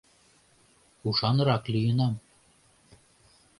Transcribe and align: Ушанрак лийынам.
Ушанрак 1.07 1.63
лийынам. 1.73 2.13